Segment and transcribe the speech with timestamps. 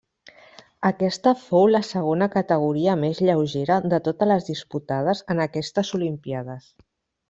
[0.89, 6.73] Aquesta fou la segona categoria més lleugera de totes les disputades en aquestes olimpíades.